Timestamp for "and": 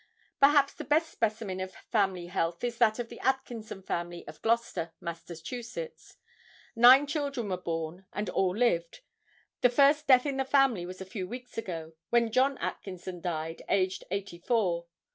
8.11-8.27